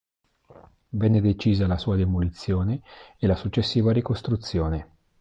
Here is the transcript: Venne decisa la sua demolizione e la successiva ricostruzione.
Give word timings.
Venne 0.89 1.21
decisa 1.21 1.67
la 1.67 1.77
sua 1.77 1.95
demolizione 1.95 2.81
e 3.19 3.27
la 3.27 3.35
successiva 3.35 3.93
ricostruzione. 3.93 4.95